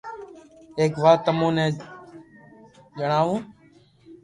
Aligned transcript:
ايڪ 0.79 0.93
وات 1.03 1.19
تمون 1.25 1.51
ني 1.57 1.65
ڄڻاوو 2.97 3.35